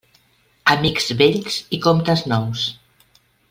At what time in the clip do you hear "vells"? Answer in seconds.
1.21-1.59